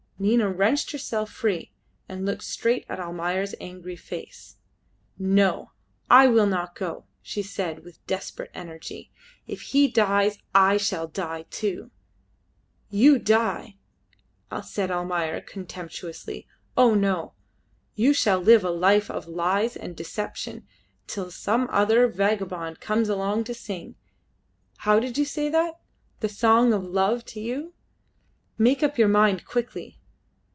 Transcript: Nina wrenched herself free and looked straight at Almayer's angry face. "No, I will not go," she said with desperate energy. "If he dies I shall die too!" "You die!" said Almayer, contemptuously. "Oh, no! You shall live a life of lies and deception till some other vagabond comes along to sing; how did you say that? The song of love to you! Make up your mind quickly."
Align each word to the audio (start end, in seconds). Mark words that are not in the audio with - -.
Nina 0.21 0.51
wrenched 0.51 0.91
herself 0.91 1.31
free 1.31 1.71
and 2.07 2.27
looked 2.27 2.43
straight 2.43 2.85
at 2.87 2.99
Almayer's 2.99 3.55
angry 3.59 3.95
face. 3.95 4.57
"No, 5.17 5.71
I 6.11 6.27
will 6.27 6.45
not 6.45 6.75
go," 6.75 7.05
she 7.23 7.41
said 7.41 7.83
with 7.83 8.05
desperate 8.05 8.51
energy. 8.53 9.11
"If 9.47 9.61
he 9.61 9.87
dies 9.87 10.37
I 10.53 10.77
shall 10.77 11.07
die 11.07 11.45
too!" 11.49 11.89
"You 12.91 13.17
die!" 13.17 13.77
said 14.63 14.91
Almayer, 14.91 15.41
contemptuously. 15.41 16.45
"Oh, 16.77 16.93
no! 16.93 17.33
You 17.95 18.13
shall 18.13 18.37
live 18.39 18.63
a 18.63 18.69
life 18.69 19.09
of 19.09 19.25
lies 19.27 19.75
and 19.75 19.95
deception 19.95 20.67
till 21.07 21.31
some 21.31 21.67
other 21.71 22.07
vagabond 22.07 22.79
comes 22.79 23.09
along 23.09 23.45
to 23.45 23.55
sing; 23.55 23.95
how 24.77 24.99
did 24.99 25.17
you 25.17 25.25
say 25.25 25.49
that? 25.49 25.79
The 26.19 26.29
song 26.29 26.73
of 26.73 26.83
love 26.83 27.25
to 27.25 27.39
you! 27.39 27.73
Make 28.59 28.83
up 28.83 28.99
your 28.99 29.07
mind 29.07 29.45
quickly." 29.45 29.97